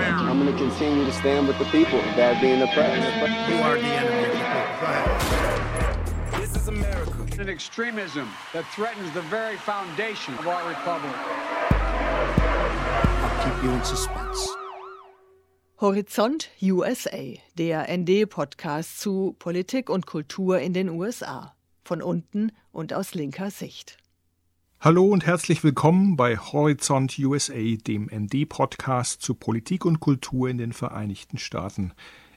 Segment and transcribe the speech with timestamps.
[0.00, 3.50] I'm going to continue to stand with the people that being oppressed.
[3.50, 6.38] You are the enemy the.
[6.38, 7.26] This is America.
[7.40, 11.14] An extremism that threatens the very foundation of our republic.
[13.20, 14.48] I'll keep you in suspense.
[15.80, 21.54] Horizont USA, der ND-Podcast zu Politik und Kultur in den USA.
[21.84, 23.96] Von unten und aus linker Sicht.
[24.80, 30.72] Hallo und herzlich willkommen bei Horizont USA, dem ND-Podcast zu Politik und Kultur in den
[30.72, 31.90] Vereinigten Staaten.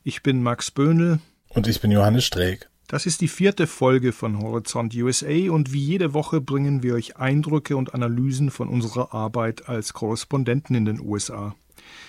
[0.04, 1.20] Ich bin Max Böhnl.
[1.50, 2.67] Und ich bin Johannes Streeck.
[2.88, 7.17] Das ist die vierte Folge von Horizont USA und wie jede Woche bringen wir euch
[7.17, 11.53] Eindrücke und Analysen von unserer Arbeit als Korrespondenten in den USA.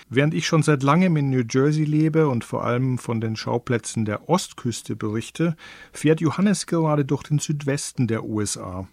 [0.08, 4.06] Während ich schon seit langem in New Jersey lebe und vor allem von den Schauplätzen
[4.06, 5.56] der Ostküste berichte,
[5.92, 8.88] fährt Johannes gerade durch den Südwesten der USA.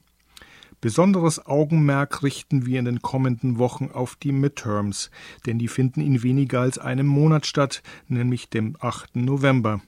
[0.82, 5.12] Besonderes Augenmerk richten wir in den kommenden Wochen auf die Midterms,
[5.45, 9.18] denn die finden in weniger als einem Monat statt, nämlich dem 8.
[9.18, 9.81] November.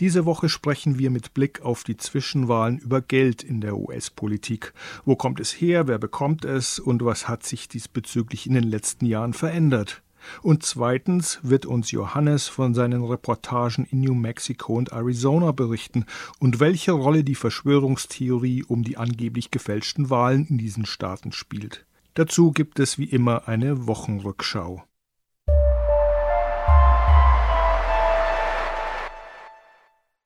[0.00, 4.72] Diese Woche sprechen wir mit Blick auf die Zwischenwahlen über Geld in der US-Politik.
[5.04, 9.06] Wo kommt es her, wer bekommt es und was hat sich diesbezüglich in den letzten
[9.06, 10.03] Jahren verändert?
[10.42, 16.06] Und zweitens wird uns Johannes von seinen Reportagen in New Mexico und Arizona berichten
[16.38, 21.86] und welche Rolle die Verschwörungstheorie um die angeblich gefälschten Wahlen in diesen Staaten spielt.
[22.14, 24.84] Dazu gibt es wie immer eine Wochenrückschau.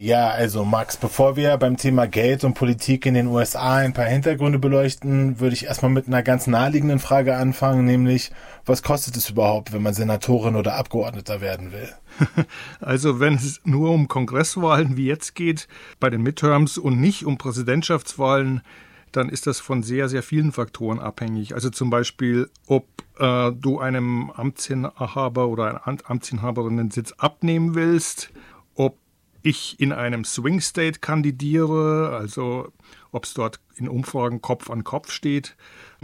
[0.01, 4.05] Ja, also Max, bevor wir beim Thema Geld und Politik in den USA ein paar
[4.05, 8.31] Hintergründe beleuchten, würde ich erstmal mit einer ganz naheliegenden Frage anfangen, nämlich,
[8.65, 11.89] was kostet es überhaupt, wenn man Senatorin oder Abgeordneter werden will?
[12.81, 15.67] Also wenn es nur um Kongresswahlen wie jetzt geht,
[15.99, 18.63] bei den Midterms und nicht um Präsidentschaftswahlen,
[19.11, 21.55] dann ist das von sehr, sehr vielen Faktoren abhängig.
[21.55, 22.87] Also zum Beispiel, ob
[23.19, 28.31] äh, du einem Amtsinhaber oder einer Amtsinhaberin den Sitz abnehmen willst,
[28.77, 28.97] ob
[29.43, 32.73] ich in einem Swing State kandidiere, also
[33.13, 35.57] ob es dort in Umfragen Kopf an Kopf steht,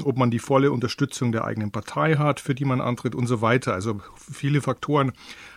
[0.03, 3.41] ob man die volle Unterstützung der eigenen Partei hat, für die man antritt und so
[3.41, 3.75] weiter.
[3.75, 5.13] Also viele Faktoren.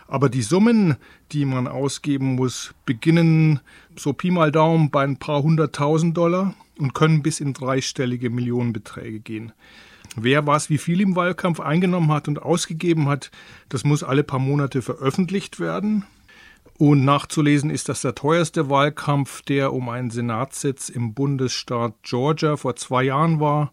[0.06, 0.96] Aber die Summen,
[1.32, 3.60] die man ausgeben muss, beginnen
[3.96, 9.20] so Pi mal Daumen bei ein paar hunderttausend Dollar und können bis in dreistellige Millionenbeträge
[9.20, 9.52] gehen.
[10.16, 13.30] Wer was wie viel im Wahlkampf eingenommen hat und ausgegeben hat,
[13.68, 16.04] das muss alle paar Monate veröffentlicht werden.
[16.78, 22.76] Und nachzulesen ist das der teuerste Wahlkampf, der um einen Senatssitz im Bundesstaat Georgia vor
[22.76, 23.72] zwei Jahren war,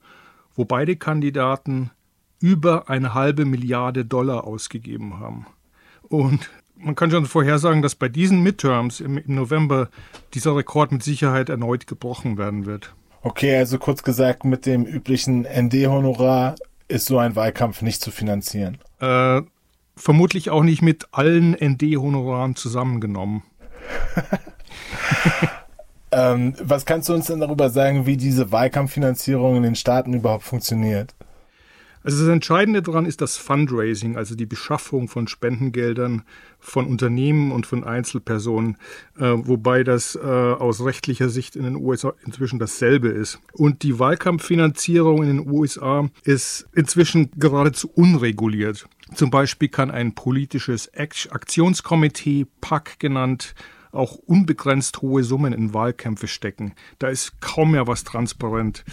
[0.56, 1.92] wo beide Kandidaten
[2.40, 5.46] über eine halbe Milliarde Dollar ausgegeben haben.
[6.02, 9.90] Und man kann schon vorhersagen, dass bei diesen Midterms im, November
[10.34, 12.96] dieser Rekord mit Sicherheit erneut gebrochen werden wird.
[13.22, 16.56] Okay, also kurz gesagt, mit dem üblichen ND-Honorar
[16.88, 18.80] ist so ein Wahlkampf nicht zu finanzieren.
[19.00, 19.42] Äh,
[19.96, 23.44] vermutlich auch nicht mit allen ND-Honoraren zusammengenommen.
[26.12, 30.44] ähm, was kannst du uns denn darüber sagen, wie diese Wahlkampffinanzierung in den Staaten überhaupt
[30.44, 31.14] funktioniert?
[32.06, 36.22] Also das Entscheidende daran ist das Fundraising, also die Beschaffung von Spendengeldern
[36.60, 38.78] von Unternehmen und von Einzelpersonen,
[39.18, 43.40] äh, wobei das äh, aus rechtlicher Sicht in den USA inzwischen dasselbe ist.
[43.54, 48.88] Und die Wahlkampffinanzierung in den USA ist inzwischen geradezu unreguliert.
[49.14, 53.54] Zum Beispiel kann ein politisches Aktionskomitee, PAC genannt,
[53.92, 56.74] auch unbegrenzt hohe Summen in Wahlkämpfe stecken.
[57.00, 58.84] Da ist kaum mehr was transparent.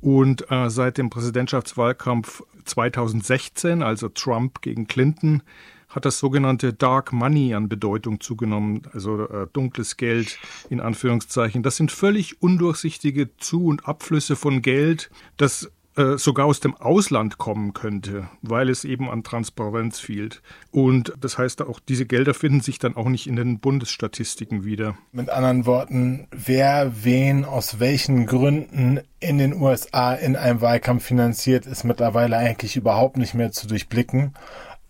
[0.00, 5.42] Und äh, seit dem Präsidentschaftswahlkampf 2016, also Trump gegen Clinton,
[5.88, 11.62] hat das sogenannte Dark Money an Bedeutung zugenommen, also äh, dunkles Geld in Anführungszeichen.
[11.62, 15.70] Das sind völlig undurchsichtige Zu- und Abflüsse von Geld, das
[16.16, 20.42] sogar aus dem Ausland kommen könnte, weil es eben an Transparenz fehlt.
[20.70, 24.96] Und das heißt auch, diese Gelder finden sich dann auch nicht in den Bundesstatistiken wieder.
[25.12, 31.66] Mit anderen Worten, wer wen aus welchen Gründen in den USA in einem Wahlkampf finanziert,
[31.66, 34.34] ist mittlerweile eigentlich überhaupt nicht mehr zu durchblicken.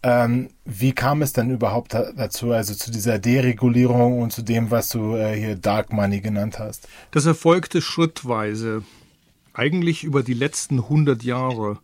[0.02, 4.90] Ähm, wie kam es denn überhaupt dazu, also zu dieser Deregulierung und zu dem, was
[4.90, 6.86] du äh, hier Dark Money genannt hast?
[7.10, 8.82] Das erfolgte schrittweise
[9.58, 11.78] eigentlich über die letzten 100 Jahre.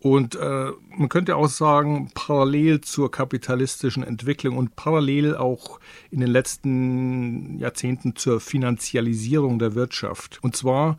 [0.00, 5.78] Und äh, man könnte auch sagen, parallel zur kapitalistischen Entwicklung und parallel auch
[6.10, 10.40] in den letzten Jahrzehnten zur Finanzialisierung der Wirtschaft.
[10.42, 10.96] Und zwar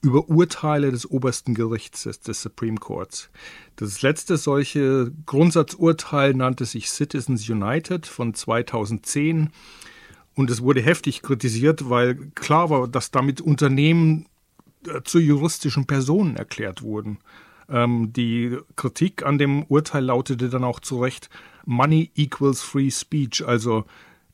[0.00, 3.30] über Urteile des obersten Gerichts des, Supreme Courts.
[3.74, 9.50] Das letzte solche Grundsatzurteil nannte sich Citizens United von 2010.
[10.36, 14.26] Und es wurde heftig kritisiert, weil klar war, dass damit Unternehmen
[15.04, 17.18] zu juristischen Personen erklärt wurden.
[17.68, 21.30] Ähm, die Kritik an dem Urteil lautete dann auch zu Recht,
[21.64, 23.84] Money equals free speech, also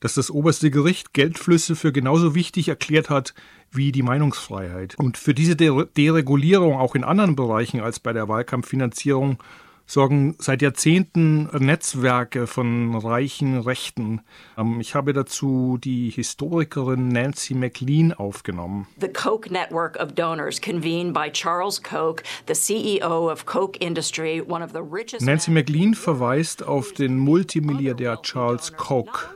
[0.00, 3.34] dass das oberste Gericht Geldflüsse für genauso wichtig erklärt hat
[3.70, 4.96] wie die Meinungsfreiheit.
[4.98, 9.38] Und für diese Deregulierung auch in anderen Bereichen als bei der Wahlkampffinanzierung
[9.92, 14.22] sorgen seit Jahrzehnten Netzwerke von reichen Rechten.
[14.56, 18.86] Ähm, ich habe dazu die Historikerin Nancy McLean aufgenommen.
[18.98, 24.64] The Coke Network of Donors convened by Charles Koch, the CEO of Coke Industry, one
[24.64, 29.28] of the richest Nancy McLean verweist auf den Multimilliardär Charles Koch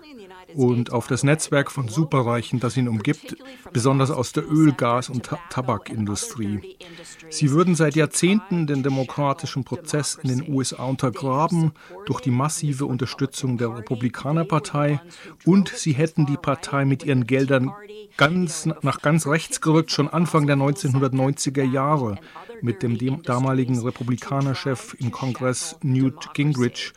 [0.56, 3.36] und auf das Netzwerk von Superreichen, das ihn umgibt,
[3.72, 6.76] besonders aus der Öl-, Gas- und Tabakindustrie.
[7.28, 11.72] Sie würden seit Jahrzehnten den demokratischen Prozess in den USA untergraben
[12.06, 15.00] durch die massive Unterstützung der Republikanerpartei
[15.44, 17.72] und sie hätten die Partei mit ihren Geldern
[18.16, 22.18] ganz, nach ganz rechts gerückt, schon Anfang der 1990er Jahre
[22.62, 26.94] mit dem damaligen Republikanerchef im Kongress Newt Gingrich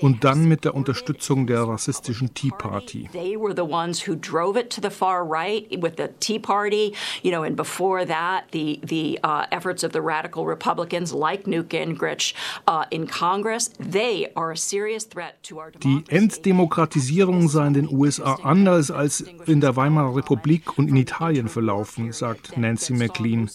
[0.00, 3.08] und dann mit der Unterstützung der rassistischen Tea Party.
[3.12, 6.94] They were the ones who drove it to the far right with the Tea Party,
[7.22, 11.68] you know, and before that, the the uh, efforts of the radical Republicans like Newt
[11.68, 12.34] Gingrich
[12.66, 13.70] uh, in Congress.
[13.78, 16.04] They are a serious threat to our democracy.
[16.08, 21.48] Die Entdemokratisierung sei in den USA anders als in der Weimarer Republik und in Italien
[21.48, 23.50] verlaufen, sagt Nancy McLean.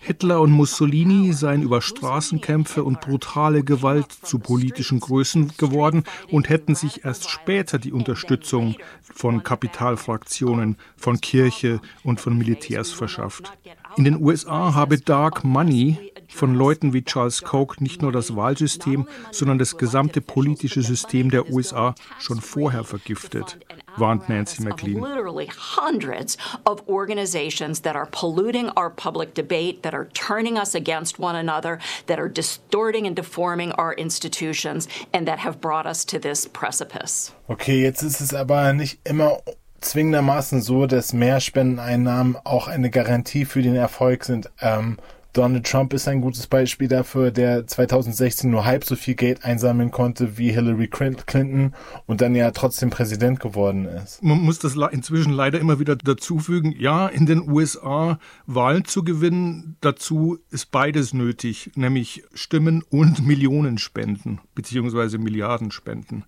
[0.00, 6.74] Hitler und Mussolini seien über Straßenkämpfe und brutale Gewalt zu politischen Größen geworden und hätten
[6.74, 13.52] sich erst später die Unterstützung von Kapitalfraktionen, von Kirche und von Militärs verschafft.
[13.96, 19.06] In den USA habe Dark Money von Leuten wie Charles Koch nicht nur das Wahlsystem,
[19.30, 23.58] sondern das gesamte politische System der USA schon vorher vergiftet,
[23.96, 25.00] warnt Nancy McLean.
[37.48, 39.38] Okay, jetzt ist es aber nicht immer
[39.80, 44.50] zwingendermaßen so, dass mehr Spendeneinnahmen auch eine Garantie für den Erfolg sind.
[44.60, 44.98] Ähm,
[45.32, 49.90] Donald Trump ist ein gutes Beispiel dafür, der 2016 nur halb so viel Geld einsammeln
[49.92, 51.74] konnte wie Hillary Clinton
[52.06, 54.22] und dann ja trotzdem Präsident geworden ist.
[54.22, 56.74] Man muss das inzwischen leider immer wieder dazufügen.
[56.76, 64.40] Ja, in den USA Wahlen zu gewinnen, dazu ist beides nötig, nämlich Stimmen und Millionenspenden
[64.54, 66.24] beziehungsweise Milliardenspenden.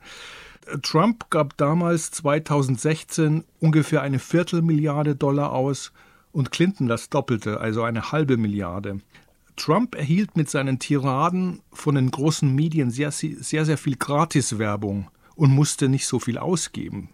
[0.82, 5.92] Trump gab damals 2016 ungefähr eine Viertelmilliarde Dollar aus
[6.32, 9.00] und Clinton das Doppelte, also eine halbe Milliarde.
[9.56, 15.50] Trump erhielt mit seinen Tiraden von den großen Medien sehr, sehr, sehr viel Gratiswerbung und
[15.50, 17.10] musste nicht so viel ausgeben.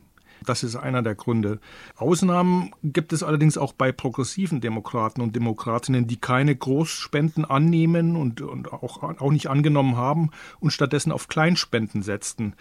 [0.47, 1.59] Das ist einer der Gründe.
[1.97, 8.41] Ausnahmen gibt es allerdings auch bei progressiven Demokraten und Demokratinnen, die keine Großspenden annehmen und,
[8.41, 10.31] und auch, auch nicht angenommen haben
[10.61, 12.55] und stattdessen auf Kleinspenden setzten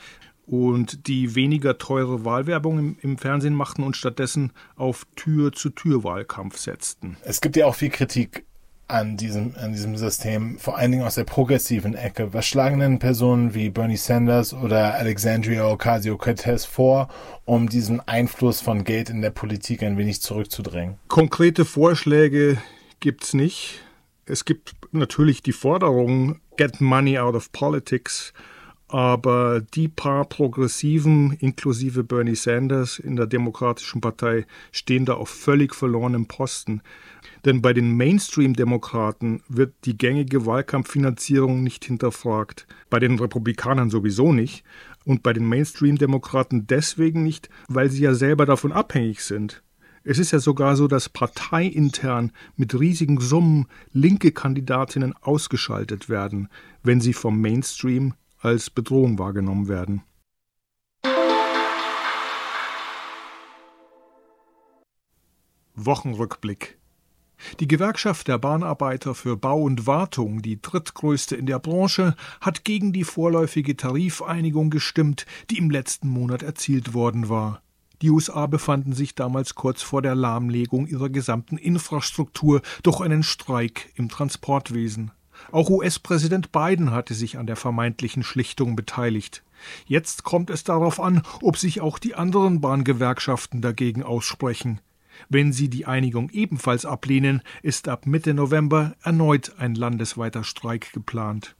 [0.47, 7.17] und die weniger teure Wahlwerbung im, im, Fernsehen machten und stattdessen auf Tür-zu-Tür-Wahlkampf setzten.
[7.23, 8.45] Es gibt ja auch viel Kritik
[8.87, 12.33] an diesem, an diesem System, vor allen Dingen aus der progressiven Ecke.
[12.33, 17.09] Was schlagen denn Personen wie Bernie Sanders oder Alexandria Ocasio-Cortez vor,
[17.43, 20.97] um diesen Einfluss von Geld in der Politik ein wenig zurückzudrängen?
[21.09, 22.57] Konkrete Vorschläge
[23.01, 23.81] gibt's nicht.
[24.25, 28.33] Es gibt natürlich die Forderung, get money out of politics
[28.87, 35.75] aber die paar Progressiven, inklusive Bernie Sanders in der Demokratischen Partei, stehen da auf völlig
[35.75, 36.81] verlorenem Posten.
[37.43, 44.63] Denn bei den Mainstream-Demokraten wird die gängige Wahlkampffinanzierung nicht hinterfragt, bei den Republikanern sowieso nicht
[45.05, 49.63] und bei den Mainstream-Demokraten deswegen nicht, weil sie ja selber davon abhängig sind.
[50.03, 56.47] Es ist ja sogar so, dass parteiintern mit riesigen Summen linke Kandidatinnen ausgeschaltet werden,
[56.81, 60.03] wenn sie vom Mainstream als Bedrohung wahrgenommen werden.
[65.75, 66.77] Wochenrückblick
[67.59, 72.93] die Gewerkschaft der Bahnarbeiter für Bau und Wartung, die drittgrößte in der Branche, hat gegen
[72.93, 77.61] die vorläufige Tarifeinigung gestimmt, die im letzten Monat erzielt worden war.
[78.01, 83.91] Die USA befanden sich damals kurz vor der Lahmlegung ihrer gesamten Infrastruktur durch einen Streik
[83.95, 85.11] im Transportwesen.
[85.51, 89.43] Auch US-Präsident Biden hatte sich an der vermeintlichen Schlichtung beteiligt.
[89.85, 94.81] Jetzt kommt es darauf an, ob sich auch die anderen Bahngewerkschaften dagegen aussprechen.
[95.29, 101.55] Wenn sie die Einigung ebenfalls ablehnen, ist ab Mitte November erneut ein landesweiter Streik geplant.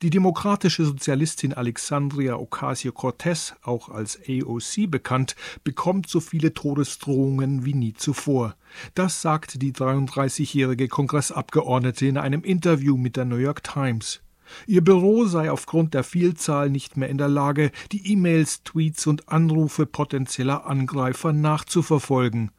[0.00, 7.94] Die demokratische Sozialistin Alexandria Ocasio-Cortez, auch als AOC bekannt, bekommt so viele Todesdrohungen wie nie
[7.94, 8.54] zuvor.
[8.94, 14.20] Das sagte die 33-jährige Kongressabgeordnete in einem Interview mit der New York Times.
[14.68, 19.28] Ihr Büro sei aufgrund der Vielzahl nicht mehr in der Lage, die E-Mails, Tweets und
[19.28, 22.52] Anrufe potenzieller Angreifer nachzuverfolgen.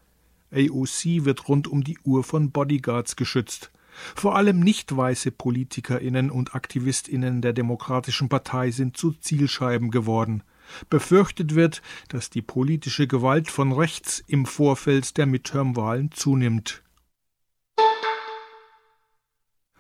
[0.51, 3.71] AOC wird rund um die Uhr von Bodyguards geschützt.
[4.15, 10.43] Vor allem nicht weiße Politikerinnen und Aktivistinnen der Demokratischen Partei sind zu Zielscheiben geworden.
[10.89, 16.83] Befürchtet wird, dass die politische Gewalt von rechts im Vorfeld der Midterm-Wahlen zunimmt.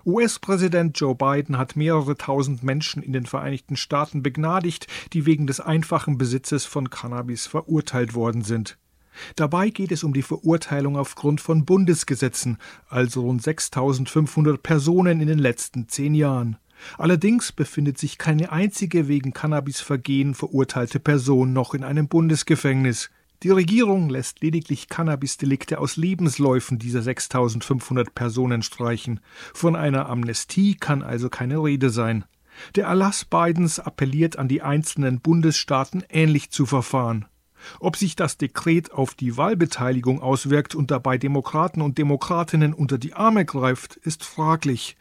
[0.05, 5.59] US-Präsident Joe Biden hat mehrere tausend Menschen in den Vereinigten Staaten begnadigt, die wegen des
[5.59, 8.77] einfachen Besitzes von Cannabis verurteilt worden sind.
[9.35, 12.57] Dabei geht es um die Verurteilung aufgrund von Bundesgesetzen,
[12.87, 16.57] also rund 6500 Personen in den letzten zehn Jahren.
[16.97, 23.09] Allerdings befindet sich keine einzige wegen Cannabisvergehen verurteilte Person noch in einem Bundesgefängnis.
[23.43, 29.21] Die Regierung lässt lediglich Cannabisdelikte aus Lebensläufen dieser 6500 Personen streichen.
[29.53, 32.25] Von einer Amnestie kann also keine Rede sein.
[32.75, 37.25] Der Erlass Bidens appelliert an die einzelnen Bundesstaaten ähnlich zu verfahren.
[37.79, 43.13] Ob sich das Dekret auf die Wahlbeteiligung auswirkt und dabei Demokraten und Demokratinnen unter die
[43.13, 44.97] Arme greift, ist fraglich.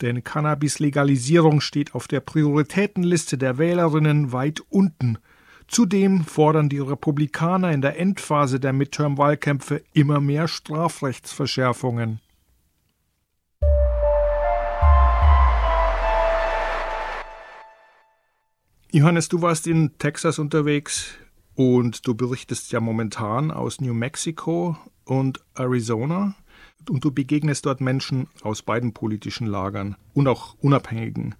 [0.00, 5.18] Denn Cannabis-Legalisierung steht auf der Prioritätenliste der Wählerinnen weit unten.
[5.68, 12.20] Zudem fordern die Republikaner in der Endphase der Midterm-Wahlkämpfe immer mehr Strafrechtsverschärfungen.
[18.90, 21.14] Johannes, du warst in Texas unterwegs
[21.54, 26.34] und du berichtest ja momentan aus New Mexico und Arizona
[26.88, 31.34] und du begegnest dort Menschen aus beiden politischen Lagern und auch Unabhängigen.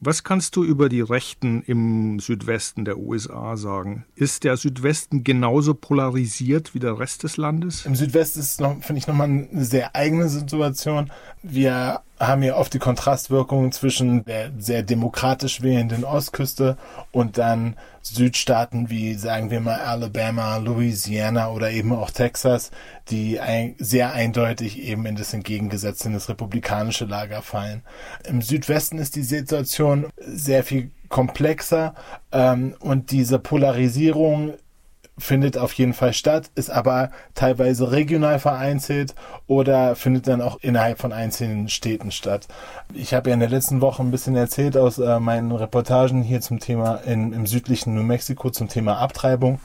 [0.00, 4.04] Was kannst du über die Rechten im Südwesten der USA sagen?
[4.14, 7.84] Ist der Südwesten genauso polarisiert wie der Rest des Landes?
[7.84, 11.10] Im Südwesten ist finde ich, nochmal eine sehr eigene Situation.
[11.42, 16.76] Wir haben hier oft die Kontrastwirkungen zwischen der sehr demokratisch wählenden Ostküste
[17.12, 22.70] und dann Südstaaten wie, sagen wir mal, Alabama, Louisiana oder eben auch Texas,
[23.08, 27.82] die ein, sehr eindeutig eben in das entgegengesetzte, in das republikanische Lager fallen.
[28.26, 31.94] Im Südwesten ist die Situation sehr viel komplexer
[32.32, 34.54] ähm, und diese Polarisierung
[35.18, 39.14] findet auf jeden Fall statt, ist aber teilweise regional vereinzelt
[39.46, 42.48] oder findet dann auch innerhalb von einzelnen Städten statt.
[42.94, 46.40] Ich habe ja in der letzten Woche ein bisschen erzählt aus äh, meinen Reportagen hier
[46.40, 49.60] zum Thema in, im südlichen New Mexico zum Thema Abtreibung.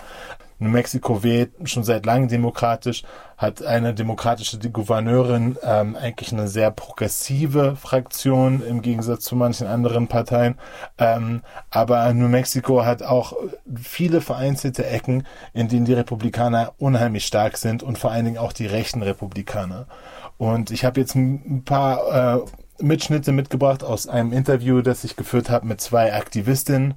[0.60, 3.04] New Mexico wählt schon seit langem demokratisch,
[3.38, 10.08] hat eine demokratische Gouverneurin ähm, eigentlich eine sehr progressive Fraktion im Gegensatz zu manchen anderen
[10.08, 10.56] Parteien.
[10.98, 13.34] Ähm, aber New Mexico hat auch
[13.76, 18.54] viele vereinzelte Ecken, in denen die Republikaner unheimlich stark sind und vor allen Dingen auch
[18.54, 19.88] die rechten Republikaner.
[20.38, 22.46] Und ich habe jetzt ein paar äh,
[22.84, 26.96] Mitschnitte mitgebracht aus einem Interview, das ich geführt habe mit zwei Aktivistinnen,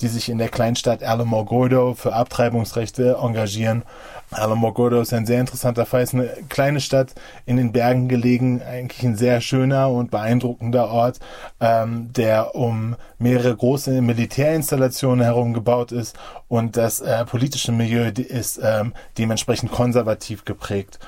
[0.00, 3.84] die sich in der Kleinstadt Alamogordo für Abtreibungsrechte engagieren.
[4.30, 7.14] Alamogordo ist ein sehr interessanter Fall, ist eine kleine Stadt
[7.46, 11.20] in den Bergen gelegen, eigentlich ein sehr schöner und beeindruckender Ort,
[11.60, 16.16] ähm, der um mehrere große Militärinstallationen herum gebaut ist
[16.48, 20.98] und das äh, politische Milieu ist ähm, dementsprechend konservativ geprägt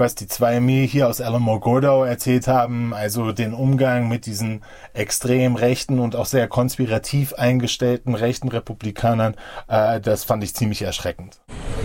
[0.00, 4.62] was die zwei mir hier aus Alamogordo erzählt haben, also den Umgang mit diesen
[4.94, 9.36] extrem rechten und auch sehr konspirativ eingestellten rechten Republikanern,
[9.68, 11.40] äh, das fand ich ziemlich erschreckend.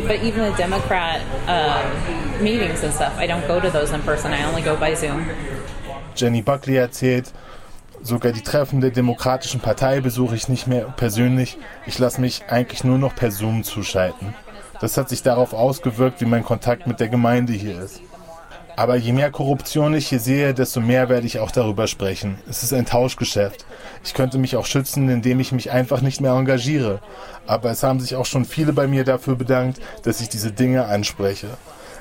[0.07, 4.31] But even the Democrat uh, meetings and stuff, I don't go to those in person.
[4.31, 5.27] I only go by Zoom.
[6.15, 7.33] Jenny Buckley erzählt,
[8.01, 11.57] sogar die Treffen der Demokratischen Partei besuche ich nicht mehr persönlich.
[11.85, 14.33] Ich lasse mich eigentlich nur noch per Zoom zuschalten.
[14.81, 18.01] Das hat sich darauf ausgewirkt, wie mein Kontakt mit der Gemeinde hier ist.
[18.77, 22.37] Aber je mehr Korruption ich hier sehe, desto mehr werde ich auch darüber sprechen.
[22.49, 23.65] Es ist ein Tauschgeschäft.
[24.03, 26.99] Ich könnte mich auch schützen, indem ich mich einfach nicht mehr engagiere.
[27.47, 30.85] Aber es haben sich auch schon viele bei mir dafür bedankt, dass ich diese Dinge
[30.85, 31.47] anspreche.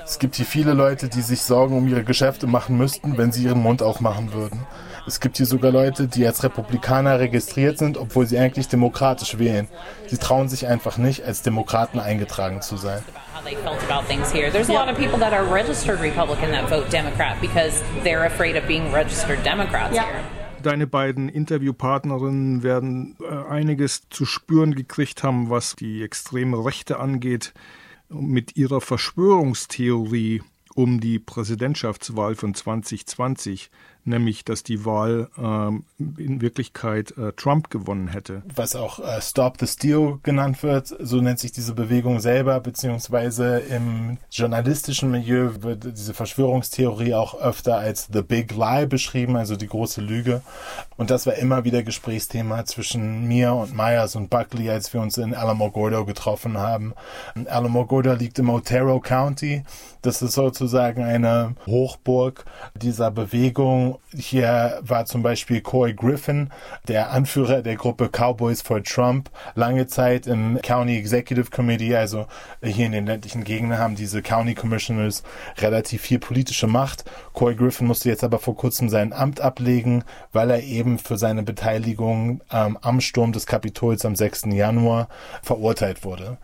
[0.03, 3.43] Es gibt hier viele Leute, die sich Sorgen um ihre Geschäfte machen müssten, wenn sie
[3.43, 4.59] ihren Mund aufmachen würden.
[5.07, 9.67] Es gibt hier sogar Leute, die als Republikaner registriert sind, obwohl sie eigentlich demokratisch wählen.
[10.07, 13.03] Sie trauen sich einfach nicht, als Demokraten eingetragen zu sein.
[13.43, 14.51] They felt about things here.
[14.51, 18.55] There's a lot of people that are registered Republican that vote Democrat because they're afraid
[18.55, 20.23] of being registered Democrats here.
[20.63, 27.53] Deine beiden Interviewpartnerinnen werden äh, einiges zu spüren gekriegt haben, was die extreme Rechte angeht,
[28.09, 30.41] mit ihrer Verschwörungstheorie
[30.73, 33.69] um die Präsidentschaftswahl von 2020
[34.05, 35.83] nämlich dass die Wahl ähm,
[36.17, 38.43] in Wirklichkeit äh, Trump gewonnen hätte.
[38.55, 43.59] Was auch äh, Stop the Steal genannt wird, so nennt sich diese Bewegung selber, beziehungsweise
[43.59, 49.67] im journalistischen Milieu wird diese Verschwörungstheorie auch öfter als The Big Lie beschrieben, also die
[49.67, 50.41] große Lüge.
[50.97, 55.17] Und das war immer wieder Gesprächsthema zwischen mir und Myers und Buckley, als wir uns
[55.17, 56.93] in Alamogordo getroffen haben.
[57.47, 59.63] Alamogordo liegt im Otero County.
[60.01, 62.45] Das ist sozusagen eine Hochburg
[62.75, 63.94] dieser Bewegung.
[64.13, 66.49] Hier war zum Beispiel Coy Griffin,
[66.87, 72.27] der Anführer der Gruppe Cowboys for Trump, lange Zeit im County Executive Committee, also
[72.63, 75.23] hier in den ländlichen Gegenden haben diese County Commissioners
[75.57, 77.05] relativ viel politische Macht.
[77.33, 81.43] Coy Griffin musste jetzt aber vor kurzem sein Amt ablegen, weil er eben für seine
[81.43, 84.45] Beteiligung ähm, am Sturm des Kapitols am 6.
[84.51, 85.07] Januar
[85.41, 86.37] verurteilt wurde.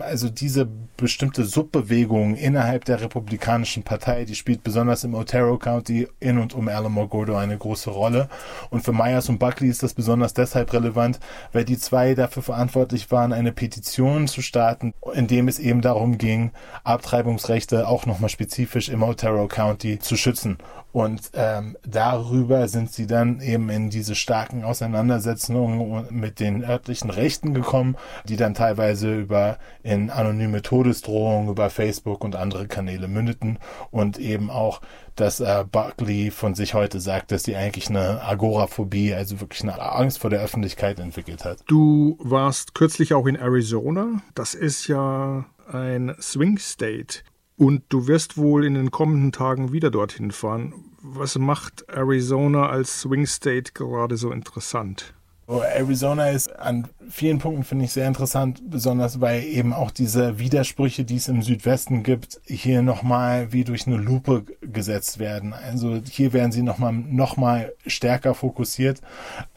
[0.00, 6.38] Also diese bestimmte Subbewegung innerhalb der Republikanischen Partei, die spielt besonders im Otero County in
[6.38, 8.28] und um Alamogordo eine große Rolle.
[8.70, 11.18] Und für Myers und Buckley ist das besonders deshalb relevant,
[11.52, 16.18] weil die zwei dafür verantwortlich waren, eine Petition zu starten, in dem es eben darum
[16.18, 16.50] ging,
[16.84, 20.58] Abtreibungsrechte auch nochmal spezifisch im Otero County zu schützen.
[20.90, 27.52] Und ähm, darüber sind sie dann eben in diese starken Auseinandersetzungen mit den örtlichen Rechten
[27.52, 33.58] gekommen, die dann teilweise über in anonyme Todesdrohungen über Facebook und andere Kanäle mündeten
[33.90, 34.80] und eben auch,
[35.20, 39.80] dass äh, Buckley von sich heute sagt, dass sie eigentlich eine Agoraphobie, also wirklich eine
[39.80, 41.58] Angst vor der Öffentlichkeit entwickelt hat.
[41.66, 44.22] Du warst kürzlich auch in Arizona.
[44.34, 47.20] Das ist ja ein Swing State.
[47.56, 50.72] Und du wirst wohl in den kommenden Tagen wieder dorthin fahren.
[51.02, 55.14] Was macht Arizona als Swing State gerade so interessant?
[55.48, 61.04] Arizona ist an vielen Punkten, finde ich, sehr interessant, besonders weil eben auch diese Widersprüche,
[61.04, 65.52] die es im Südwesten gibt, hier nochmal wie durch eine Lupe gesetzt werden.
[65.52, 69.00] Also hier werden sie nochmal noch mal stärker fokussiert.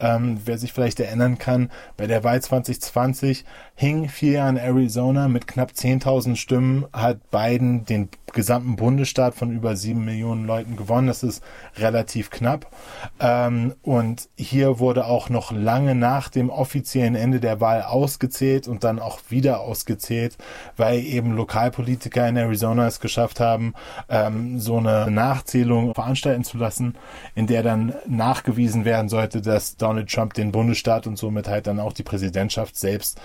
[0.00, 3.44] Ähm, wer sich vielleicht erinnern kann, bei der Wahl 2020
[3.74, 9.54] hing vier Jahre in Arizona mit knapp 10.000 Stimmen, hat Biden den gesamten Bundesstaat von
[9.54, 11.06] über sieben Millionen Leuten gewonnen.
[11.06, 11.42] Das ist
[11.76, 12.66] relativ knapp.
[13.20, 18.84] Ähm, und hier wurde auch noch lange nach dem offiziellen Ende der Wahl ausgezählt und
[18.84, 20.36] dann auch wieder ausgezählt,
[20.76, 23.74] weil eben Lokalpolitiker in Arizona es geschafft haben,
[24.08, 26.94] ähm, so eine Nachzählung veranstalten zu lassen,
[27.34, 31.80] in der dann nachgewiesen werden sollte, dass Donald Trump den Bundesstaat und somit halt dann
[31.80, 33.20] auch die Präsidentschaft selbst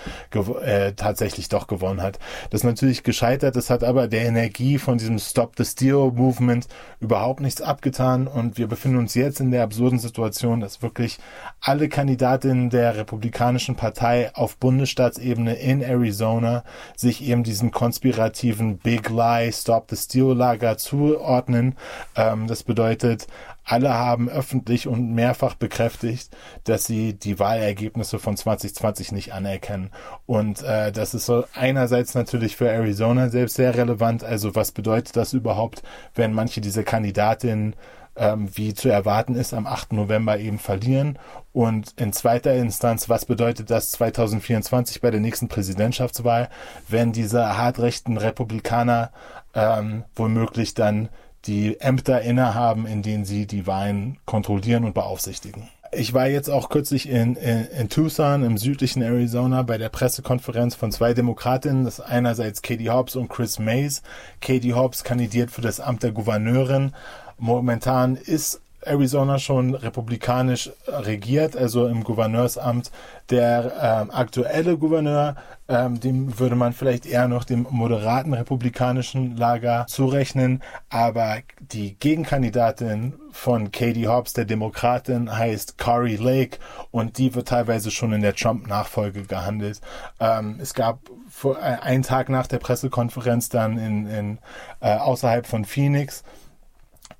[0.62, 2.18] äh, tatsächlich doch gewonnen hat.
[2.50, 6.66] Das ist natürlich gescheitert, das hat aber der Energie von diesem Stop the Steal Movement
[7.00, 11.18] überhaupt nichts abgetan und wir befinden uns jetzt in der absurden Situation, dass wirklich
[11.60, 16.64] alle Kandidatinnen der Republikanischen Partei auf Bundesstaatsebene in Arizona
[16.96, 21.76] sich eben diesem konspirativen Big Lie Stop the Steal Lager zuordnen.
[22.16, 23.26] Ähm, das bedeutet,
[23.64, 29.90] alle haben öffentlich und mehrfach bekräftigt, dass sie die Wahlergebnisse von 2020 nicht anerkennen.
[30.24, 34.24] Und äh, das ist so einerseits natürlich für Arizona selbst sehr relevant.
[34.24, 35.82] Also was bedeutet das überhaupt,
[36.14, 37.74] wenn manche dieser Kandidatinnen
[38.18, 39.92] ähm, wie zu erwarten ist, am 8.
[39.92, 41.18] November eben verlieren.
[41.52, 46.48] Und in zweiter Instanz, was bedeutet das 2024 bei der nächsten Präsidentschaftswahl,
[46.88, 49.10] wenn diese hartrechten Republikaner
[49.54, 51.08] ähm, womöglich dann
[51.46, 55.68] die Ämter innehaben, in denen sie die Wahlen kontrollieren und beaufsichtigen.
[55.90, 60.74] Ich war jetzt auch kürzlich in, in, in Tucson im südlichen Arizona bei der Pressekonferenz
[60.74, 61.84] von zwei Demokratinnen.
[61.84, 64.02] Das ist einerseits Katie Hobbs und Chris Mays.
[64.42, 66.92] Katie Hobbs kandidiert für das Amt der Gouverneurin.
[67.38, 72.90] Momentan ist Arizona schon republikanisch regiert, also im Gouverneursamt.
[73.30, 73.72] Der
[74.02, 75.36] ähm, aktuelle Gouverneur,
[75.68, 83.14] ähm, dem würde man vielleicht eher noch dem moderaten republikanischen Lager zurechnen, aber die Gegenkandidatin
[83.32, 86.58] von Katie Hobbs, der Demokratin, heißt Kari Lake
[86.90, 89.80] und die wird teilweise schon in der Trump-Nachfolge gehandelt.
[90.20, 94.38] Ähm, es gab vor, äh, einen Tag nach der Pressekonferenz dann in, in
[94.80, 96.22] äh, außerhalb von Phoenix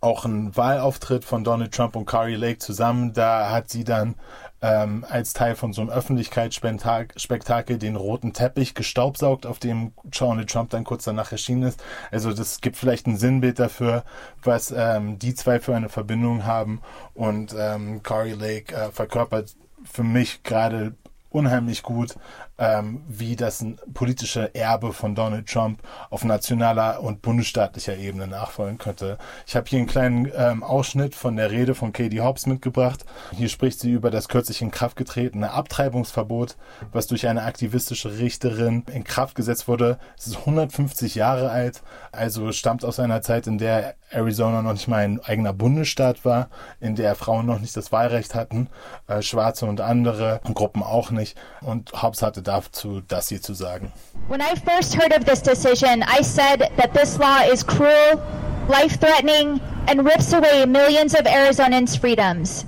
[0.00, 3.12] auch ein Wahlauftritt von Donald Trump und Kari Lake zusammen.
[3.12, 4.14] Da hat sie dann
[4.60, 10.70] ähm, als Teil von so einem Öffentlichkeitsspektakel den roten Teppich gestaubsaugt, auf dem Donald Trump
[10.70, 11.82] dann kurz danach erschienen ist.
[12.10, 14.04] Also das gibt vielleicht ein Sinnbild dafür,
[14.42, 16.80] was ähm, die zwei für eine Verbindung haben.
[17.14, 20.94] Und ähm, Kari Lake äh, verkörpert für mich gerade
[21.30, 22.16] unheimlich gut,
[22.58, 23.64] ähm, wie das
[23.94, 29.18] politische Erbe von Donald Trump auf nationaler und bundesstaatlicher Ebene nachfolgen könnte.
[29.46, 33.04] Ich habe hier einen kleinen ähm, Ausschnitt von der Rede von Katie Hobbs mitgebracht.
[33.32, 36.56] Hier spricht sie über das kürzlich in Kraft getretene Abtreibungsverbot,
[36.92, 39.98] was durch eine aktivistische Richterin in Kraft gesetzt wurde.
[40.18, 44.88] Es ist 150 Jahre alt, also stammt aus einer Zeit, in der Arizona noch nicht
[44.88, 46.48] mal ein eigener Bundesstaat war,
[46.80, 48.68] in der Frauen noch nicht das Wahlrecht hatten,
[49.06, 51.17] äh, Schwarze und andere Gruppen auch nicht.
[51.60, 53.92] Und Hobbs hatte dazu das hier zu sagen.
[54.28, 58.20] When I first heard of this decision, I said that this law is cruel,
[58.68, 62.66] life-threatening and rips away millions of Arizonans' freedoms.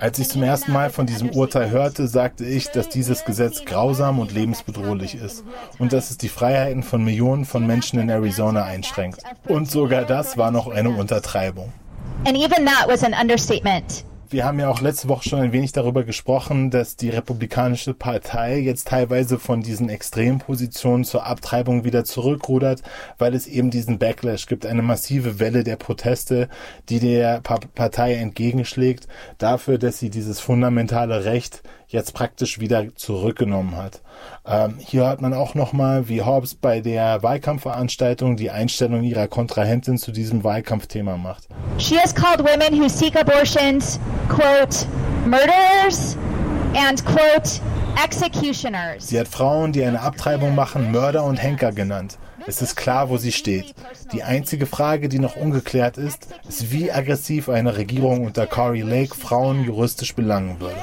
[0.00, 4.18] Als ich zum ersten Mal von diesem Urteil hörte, sagte ich, dass dieses Gesetz grausam
[4.18, 5.44] und lebensbedrohlich ist
[5.78, 9.22] und dass es die Freiheiten von Millionen von Menschen in Arizona einschränkt.
[9.46, 11.70] Und sogar das war noch eine Untertreibung.
[12.26, 14.04] And even that was an understatement.
[14.32, 18.60] Wir haben ja auch letzte Woche schon ein wenig darüber gesprochen, dass die Republikanische Partei
[18.60, 22.80] jetzt teilweise von diesen Extrempositionen zur Abtreibung wieder zurückrudert,
[23.18, 26.48] weil es eben diesen Backlash gibt, eine massive Welle der Proteste,
[26.88, 34.00] die der Partei entgegenschlägt, dafür, dass sie dieses fundamentale Recht jetzt praktisch wieder zurückgenommen hat.
[34.46, 39.98] Ähm, hier hört man auch nochmal, wie Hobbes bei der Wahlkampfveranstaltung die Einstellung ihrer Kontrahentin
[39.98, 41.48] zu diesem Wahlkampfthema macht.
[41.78, 43.98] She has called women who seek abortions,
[44.28, 44.86] quote,
[45.26, 46.16] murderers
[46.74, 47.60] and quote.
[49.02, 52.18] Sie hat Frauen, die eine Abtreibung machen, Mörder und Henker genannt.
[52.46, 53.74] Es ist klar, wo sie steht.
[54.12, 59.14] Die einzige Frage, die noch ungeklärt ist, ist, wie aggressiv eine Regierung unter Carrie Lake
[59.14, 60.76] Frauen juristisch belangen würde.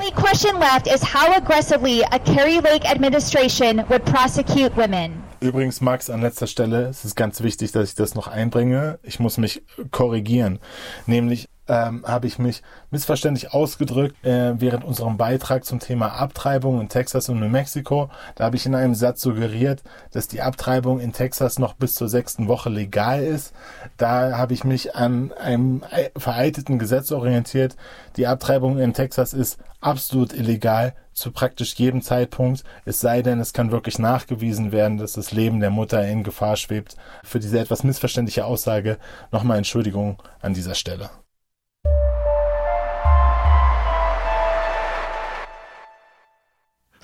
[5.40, 9.00] Übrigens, Max, an letzter Stelle, es ist ganz wichtig, dass ich das noch einbringe.
[9.04, 10.60] Ich muss mich korrigieren.
[11.06, 16.90] Nämlich, ähm, habe ich mich missverständlich ausgedrückt äh, während unserem Beitrag zum Thema Abtreibung in
[16.90, 18.10] Texas und New Mexico.
[18.36, 22.10] Da habe ich in einem Satz suggeriert, dass die Abtreibung in Texas noch bis zur
[22.10, 23.54] sechsten Woche legal ist.
[23.98, 25.84] Da habe ich mich an einem
[26.16, 27.76] veralteten Gesetz orientiert.
[28.16, 33.52] Die Abtreibung in Texas ist absolut illegal zu praktisch jedem Zeitpunkt, es sei denn, es
[33.52, 36.96] kann wirklich nachgewiesen werden, dass das Leben der Mutter in Gefahr schwebt.
[37.24, 39.00] Für diese etwas missverständliche Aussage
[39.32, 41.10] nochmal Entschuldigung an dieser Stelle.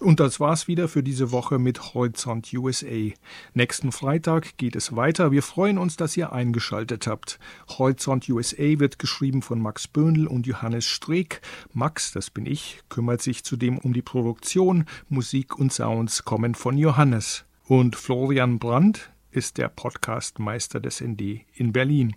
[0.03, 3.13] Und das war's wieder für diese Woche mit Horizont USA.
[3.53, 5.31] Nächsten Freitag geht es weiter.
[5.31, 7.39] Wir freuen uns, dass ihr eingeschaltet habt.
[7.69, 11.41] Horizont USA wird geschrieben von Max Böhnl und Johannes Streeck.
[11.71, 14.83] Max, das bin ich, kümmert sich zudem um die Produktion.
[15.07, 17.45] Musik und Sounds kommen von Johannes.
[17.65, 22.13] Und Florian Brandt ist der Podcastmeister des ND in Berlin.